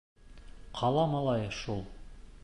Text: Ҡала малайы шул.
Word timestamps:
Ҡала 0.79 1.03
малайы 1.11 1.53
шул. 1.61 1.85